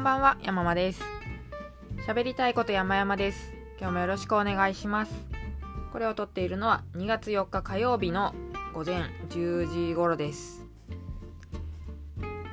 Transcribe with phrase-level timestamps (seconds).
[0.00, 1.02] んばんは、山間です。
[2.06, 3.52] 喋りたいこと山々です。
[3.78, 5.12] 今日もよろしくお願いします。
[5.92, 8.34] これを撮っているのは2月4日火曜日の
[8.72, 10.64] 午前10時頃です。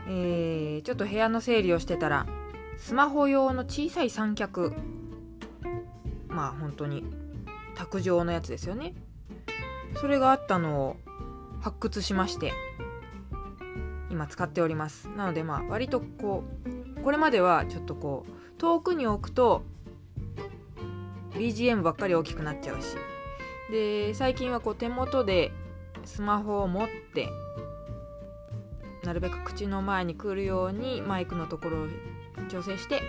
[0.09, 2.27] えー、ちょっと部屋の整理をしてたら、
[2.77, 4.73] スマホ用の小さい三脚、
[6.27, 7.05] まあ本当に
[7.75, 8.93] 卓上のやつですよね。
[10.01, 10.97] それがあったのを
[11.61, 12.51] 発掘しまして、
[14.09, 16.76] 今使っておりますなのでまあ割とこう
[17.07, 19.63] これまではちょっとこう遠くに置くと
[21.35, 22.97] BGM ばっかり大きくなっちゃうし。
[23.71, 25.53] で最近はこう手元で
[26.03, 27.29] スマホを持って
[29.05, 31.87] なるべく口の前に来るようにマイクのところを
[32.49, 33.01] 調整して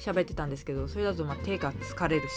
[0.00, 2.34] 喋ってたんですけどそれだとま手が疲れるし。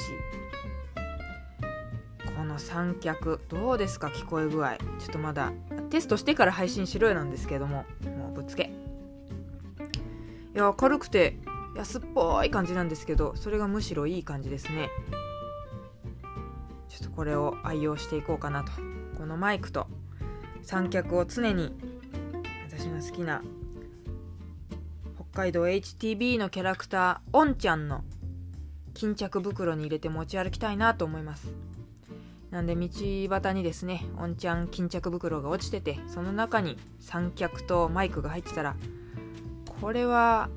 [2.38, 4.10] この三脚どうですか？
[4.10, 4.78] 聞こえ具合。
[4.78, 5.52] ちょっとまだ
[5.90, 7.86] テストしてから配信しろよなんですけども
[8.20, 8.70] もうぶっつけ。
[10.58, 11.38] いや軽くて
[11.76, 14.90] 安っぽい感じなんですけどそれがむしろいい感じですね。
[16.90, 18.72] ちょっとこれを愛用していこうかなと。
[19.20, 19.86] このマイクと
[20.64, 21.76] 三脚を常に
[22.68, 23.44] 私が好きな
[25.32, 28.04] 北海道 HTB のキャラクターおんちゃんの
[28.96, 31.54] 巾着袋に入れて持ち歩きたいなと思います。
[32.50, 32.88] なんで道
[33.30, 38.76] 端にですね、おんちゃん巾着袋が落ちてて、その中に三脚とマイクが入ってたら、
[39.82, 40.50] これは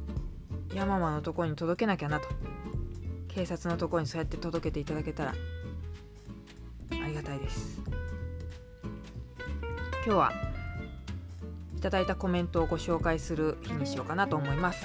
[0.75, 2.29] 山間のとこに届けなきゃなと。
[3.29, 5.35] 警察のとこにそうやって届けていただけたら、
[6.91, 7.81] ありがたいです。
[10.05, 10.33] 今日は
[11.77, 14.85] いただいたコメントをご紹介する日にしようかなと思います。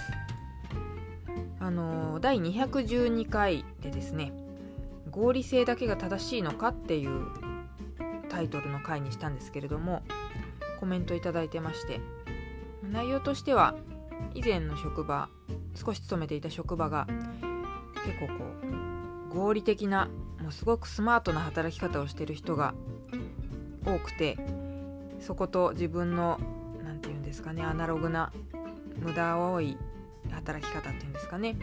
[1.60, 4.32] あの第212回でですね、
[5.10, 7.26] 合理性だけが正しいのかっていう
[8.30, 10.04] タイトルの回にしたんですけれども
[10.80, 12.02] コメントいただいてまして
[12.92, 13.76] 内容としては
[14.36, 15.30] 以前の職場
[15.74, 17.08] 少し勤めていた職場が
[18.06, 18.34] 結構こ
[19.32, 20.10] う合理的な
[20.42, 22.76] もうすごくスマートな働き方をしてる人が
[23.86, 24.38] 多くて
[25.20, 26.40] そこと自分の
[26.84, 28.32] 何て言うんですかねアナログな
[28.98, 29.78] 無駄多い
[30.32, 31.58] 働き方っていうんですかね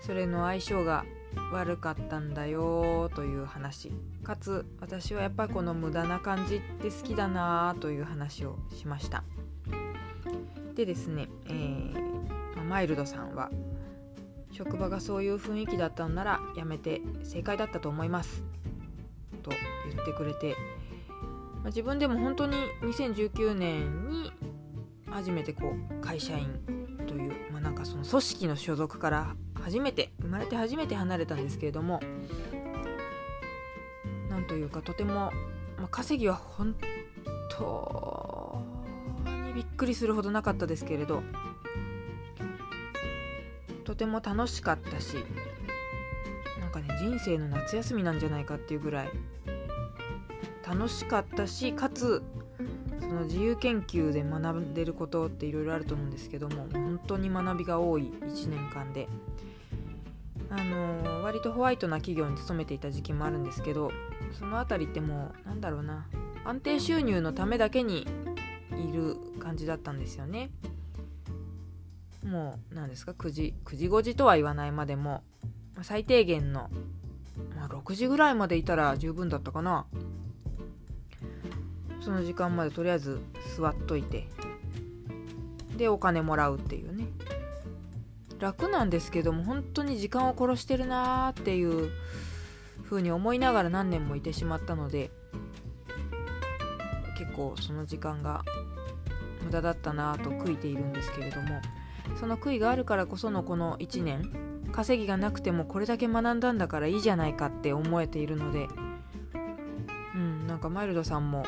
[0.00, 1.04] それの相性が
[1.52, 3.90] 悪かったんだよという話。
[4.22, 9.24] かつ私はやっぱりこの無駄な感じって好きだなという話をしました。
[10.74, 12.01] でですね、えー、
[12.72, 13.50] マイルドさんは
[14.50, 18.42] 職場がそういう雰囲気だったのならやめて正解だったと思います。
[19.42, 19.50] と
[19.90, 20.56] 言ってくれて、
[21.56, 24.32] まあ、自分でも本当に2019年に
[25.10, 26.46] 初めてこう会社員
[27.06, 32.00] という、まあ、なんかその組織の所属から初めて生まれて初めて離れたんですけれども
[34.30, 35.32] なんというかとても、ま
[35.84, 36.74] あ、稼ぎは本
[37.50, 38.62] 当
[39.26, 41.22] にびっくりするほどなかったですけれど
[43.92, 45.16] とても楽しかったし
[46.58, 49.10] なんかね人生の夏休みなんじゃないかっていうぐらい
[50.66, 52.22] 楽しかったしかつ
[53.00, 59.08] その自由研究で学んでることっていろいろあると思うんですけども本当に学びが多い1年間で
[60.48, 63.92] あのー、割とホワイトな企業に勤めていた時期もあるんですけど
[64.38, 66.06] その辺りってもうなんだろうな
[66.46, 68.06] 安定収入のためだけに
[68.70, 70.50] いる感じだったんですよね。
[72.24, 75.22] もう何ですか？9時9時5時とは言わないまでも
[75.82, 76.70] 最低限の、
[77.56, 79.86] まあ、6時ぐらいまでいたら十分だったかな。
[82.00, 83.20] その時間までとりあえず
[83.56, 84.26] 座っといて
[85.76, 87.06] でお金もらうっていうね。
[88.40, 91.92] 楽なんですけども本当に時間を殺してるなーっていう
[92.82, 95.12] 風に思いながら何年もいてしまったので
[97.16, 98.42] 結構その時間が
[99.44, 101.60] 無駄だったなと悔いているんですけれども。
[102.16, 104.30] その悔いがあるからこそのこの1年
[104.72, 108.68] 稼ぎがなくてもこれだけ学んだんだからいいじゃないかって思えているので
[110.14, 111.44] うんなんかマイルドさんも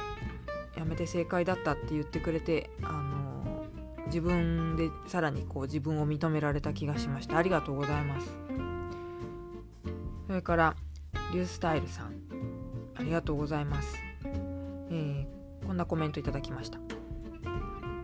[0.76, 3.66] やめて正解だったって言ってくれてあの
[4.06, 7.38] 自分でさらにこう自分を認められた気がしました。
[7.38, 8.36] ありがとうございます。
[10.26, 10.76] それから
[11.32, 12.24] リュースタイルさん。
[12.96, 13.96] ありがとうございます、
[14.90, 16.78] えー、こんなコメントいただきました。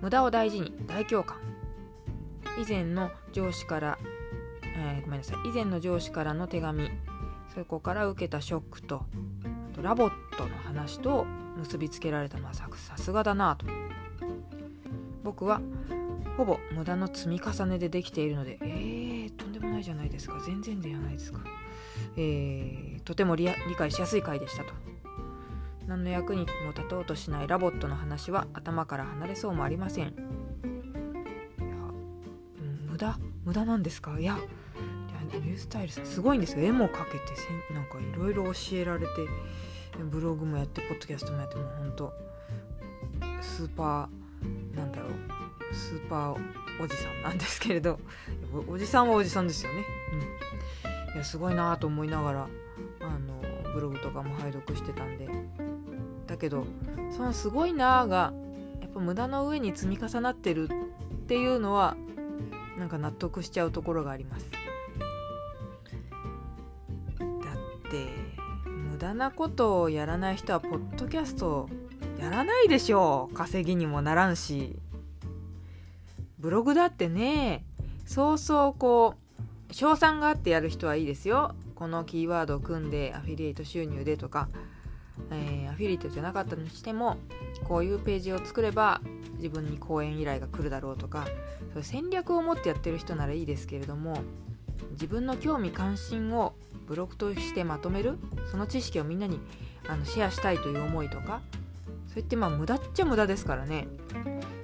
[0.00, 1.38] 無駄を大事に大共感。
[2.58, 3.98] 以前の上司から、
[4.62, 5.48] えー、ごめんなさい。
[5.48, 6.90] 以前の上司からの手紙。
[7.54, 9.04] そこから受けたショックと
[9.74, 11.24] とラボットの話と
[11.56, 13.66] 結びつけられたのはさすがだなと。
[15.24, 15.60] 僕は
[16.36, 20.40] ほぼ無駄の積み重ねでできているのでえー、とんでもないじゃないですか。
[20.44, 21.40] 全然ではないですか。
[22.16, 24.72] えー、とても理解しやすい回でしたと。
[25.86, 30.14] 何の役にも立とうとしない LOVOT の話は頭から離れそうもありません。
[33.00, 33.18] 駄？
[33.44, 34.20] 無駄なんですか？
[34.20, 34.38] いや
[35.32, 36.64] ニュースタイルさんすごいんですよ。
[36.64, 39.06] 絵も描けてせんなんかいろいろ教えられて
[40.10, 42.12] ブログもやってポッドキャストもやってもうほんと
[43.40, 45.10] スーパーなんだろう
[45.74, 46.36] スーパー
[46.82, 47.98] おじさんなんですけれど
[48.68, 49.84] おじさんはおじさんですよね。
[51.08, 51.14] うん。
[51.14, 52.48] いやすごいなと思いながら
[53.00, 53.40] あの
[53.72, 55.28] ブログとかも拝読してたんで。
[56.26, 56.64] だけど
[57.10, 58.32] そのすごいなが
[58.80, 61.96] やっぱ無駄の上に積み重なってるっていうのは
[62.80, 64.50] なんか納得しちゃうところがあります。
[64.50, 64.58] だ
[67.26, 67.28] っ
[67.90, 68.06] て
[68.66, 71.68] 無駄なことをやらない人はポッドキャスト
[72.18, 73.34] やらないでしょう。
[73.34, 74.78] 稼ぎにもならんし。
[76.38, 77.66] ブログだってね
[78.06, 79.16] そうそうこ
[79.70, 81.54] う賞賛があってやる人はいいですよ。
[81.74, 84.48] このキーワードを組んでアフィリエイト収入でとか
[85.30, 87.18] えー、アフィリエイトじゃなかったにしても
[87.64, 89.00] こういうページを作れば
[89.40, 91.26] 自分に講演依頼が来るだろうとか
[91.72, 94.22] それ戦略を持ってやってる人ならいいですけれども
[94.92, 96.54] 自分の興味関心を
[96.86, 98.18] ブログとしてまとめる
[98.50, 99.40] その知識をみんなに
[99.88, 101.40] あのシェアしたいという思いとか
[102.08, 103.86] そういってまあ無駄っちゃ無駄ですからね。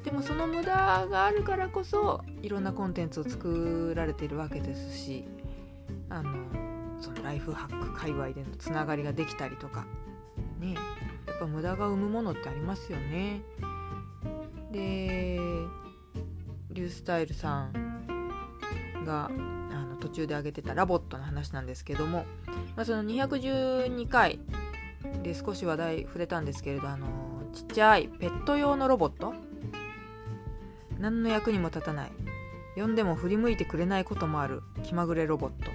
[0.05, 5.25] でもその無駄があるからこそいろんなコンテンツを作られているわけですし
[6.08, 6.32] あの
[7.00, 9.87] そのライフハック界隈でのつながりができたりとか。
[10.61, 10.75] ね。
[11.26, 13.43] やっぱ無駄が生むものってありますよね。
[14.72, 15.38] で
[16.70, 17.72] リュースタイルさん
[19.04, 19.30] があ
[19.84, 22.26] の途中で挙げてたラボットの話なんですけども、
[22.76, 24.40] まあ、その212回
[25.22, 27.06] で少し話題触れたんですけれどあの
[27.52, 29.34] ちっちゃいペット用のロボット？
[30.98, 32.12] 何の役にも立たない。
[32.74, 35.70] 呼んでも振り向いてくれないこともある気まぐれロボット。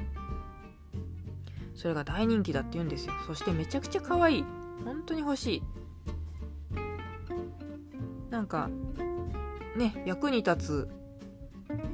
[1.74, 3.14] それが大人気だって言うんですよ。
[3.26, 4.46] そしてめちゃくちゃ可愛い。
[4.86, 5.64] 本当に欲しい。
[8.32, 8.70] なんか
[9.76, 10.90] ね役に立つ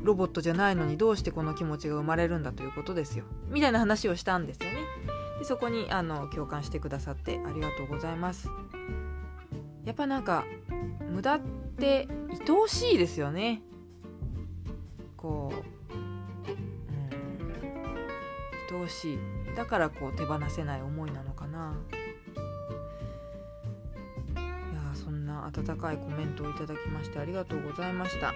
[0.03, 3.25] ロボットじゃないのにどうしてこの気持ちが生まれるんだということですよ。
[3.49, 4.77] みたいな話をしたんですよね。
[5.39, 8.49] でそこにあの共感してくださってありがとうございます。
[9.83, 10.45] やっぱなんか
[11.11, 11.39] 無駄っ
[11.79, 12.07] て
[12.47, 13.61] 愛おしいですよね。
[15.15, 15.55] こう
[16.49, 19.19] うん愛おしい。
[19.55, 21.75] だからこう手放せない思いなのかな。
[25.51, 28.29] な温かいコメントをいただきましてありがとうございました。
[28.29, 28.33] あ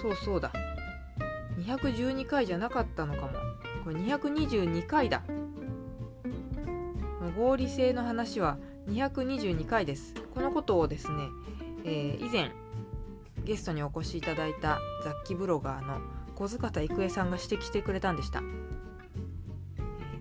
[0.00, 0.52] そうそうだ。
[1.58, 3.28] 212回じゃなかったのかも。
[3.84, 5.22] これ222回だ。
[7.36, 8.58] 合理性の話は
[8.88, 10.14] 222回です。
[10.34, 11.28] このことをですね、
[11.84, 12.50] えー、以前
[13.44, 16.00] ゲストにお越しいただいた雑記ブロガーの
[16.34, 18.42] 小塚田郁恵さんが指摘してくれたんでした、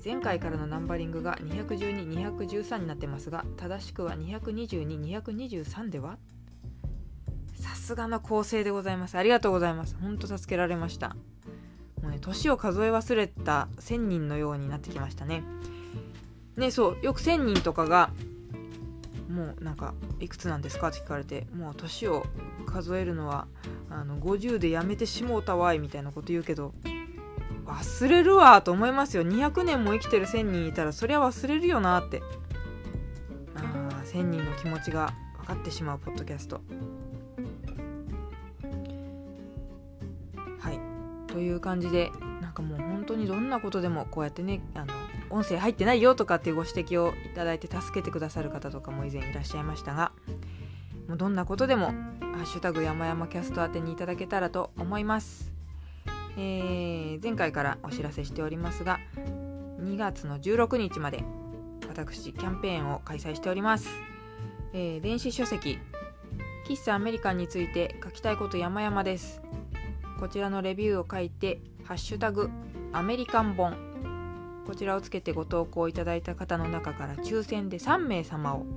[0.03, 6.17] 前回からのナンバリングが212213になってますが正しくは222223では？
[7.53, 9.15] さすがの構成でございます。
[9.17, 9.95] ありがとうございます。
[10.01, 11.09] ほんと助けられました。
[12.01, 15.43] もうね年を数え忘れた1000人のようになってきましたね。
[16.57, 18.09] ねそうよく1000人とかが
[19.29, 20.87] もうなんかいくつなんですか？
[20.87, 22.25] って聞かれてもう年を
[22.65, 23.47] 数えるのは
[23.91, 26.73] あの50でやめてしもうたわいみたいなこと言うけど
[27.71, 29.23] 忘れるわと思いますよ。
[29.23, 32.21] 200年も生きてる1000人いたらそりゃ忘れるよなって。
[33.55, 33.59] あ
[34.05, 36.61] 1000人の気持ちが分かってしまうポッドキャスト。
[40.59, 40.79] はい。
[41.27, 42.11] という感じで
[42.41, 44.93] なんかもう本当にどんなことでもこうやってねあの
[45.29, 50.11] 音声入ってないよとかっていうご指摘をいただいて助けてくださる方とかも以前いらっしゃいましたが
[51.07, 51.87] もうどんなことでも
[52.19, 55.50] 「ハッシュタグ山々キャスト」宛てにいただけたらと思います、
[56.37, 58.99] えー、前回からお知らせしておりますが
[59.81, 61.23] 2月の16日まで
[61.87, 63.89] 私キャンペーンを開催しております、
[64.73, 65.79] えー、電子書籍
[66.67, 69.41] 喫茶アメリカンについて書きたいこと山々です。
[70.21, 72.51] こちらのレビューを書いて「ハッシュタグ
[72.93, 73.75] アメリカン本」
[74.67, 78.67] こちらをつけてご投稿いただいた方の中から抽選で3名様を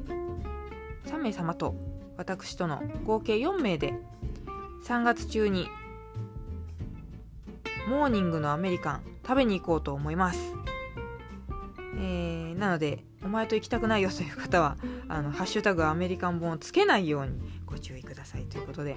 [1.04, 1.74] 3名様と
[2.16, 3.92] 私との合計4名で
[4.86, 5.68] 3月中に
[7.88, 10.54] モーニングのアメリカン食べに行こうと思います、
[11.96, 14.76] えー、なのでお前と行きたくないよという方は
[15.08, 18.44] あのハッシュタグアメリカン本をつけないようにご注意ください。
[18.44, 18.96] ということで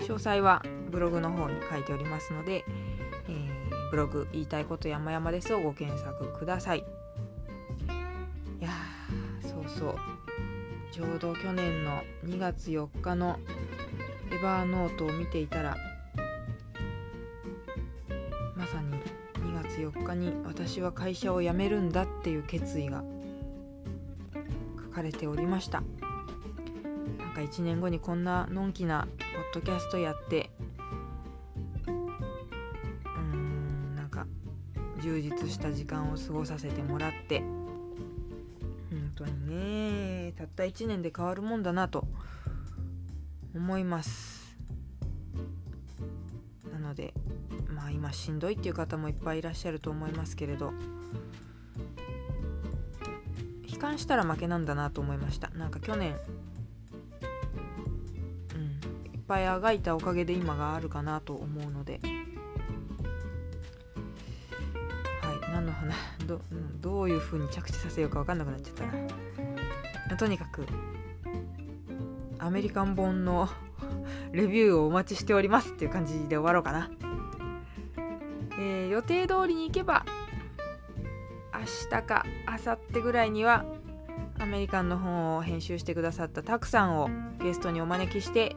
[0.00, 2.64] 詳細はブログの方に書いておりますので、
[3.28, 3.62] えー
[3.92, 6.78] ブログ言いたいこと山々ですをご検索ください。
[6.78, 6.82] い
[8.64, 8.70] や
[9.42, 9.96] そうそう。
[10.90, 13.38] ちょうど去年の2月4日の
[14.30, 15.76] エバーノートを見ていたら
[19.78, 23.02] 4日に私は会社を辞めるんだっていう決意が
[24.84, 25.82] 書かれておりました。
[27.18, 30.50] なんか1年後にこんなのんきなポッドキャストやって
[31.86, 34.26] うんなんか
[35.02, 39.48] 充実した時間を過ごさせてもらって本当に
[40.26, 42.06] ねたった1年で変わるもんだなと
[43.54, 44.42] 思います。
[46.70, 47.14] なので
[47.92, 50.72] 今しんどいっていう方もいっぱいいらっしゃると思いますけれど。
[53.72, 55.48] 悲観したら負けなんだなと思いました。
[55.50, 56.14] なんか去年
[58.54, 62.00] うんいっぱいあがいたおかげで今があるかなと思うので。
[62.02, 62.08] は
[65.48, 65.94] い何の話
[66.26, 70.16] ど,、うん、どういう風に着地させようか分かんなくなっちゃったな。
[70.16, 70.66] とにかく
[72.38, 73.48] アメリカン本の
[74.32, 76.90] レビューをお待ちしておりますっていう感じで終わろうかな、
[78.62, 80.04] えー、予定通りに行けば
[81.52, 83.64] 明日か明後日ぐらいには
[84.38, 87.10] アメリカンの本を編集してくださったたくさんを
[87.42, 88.56] ゲストにお招きして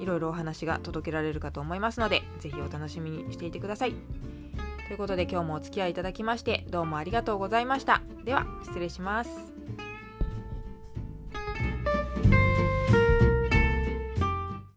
[0.00, 3.94] いろいろお話が届けられるかと思いますので是非お楽しみにしていてください。
[4.86, 8.02] ということで今日もお付き合いいただきましてどうもありがとうございました。
[8.24, 9.30] では失礼します。